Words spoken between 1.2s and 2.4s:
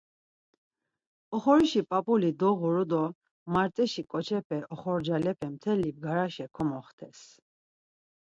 Oxorişi p̌ap̌uli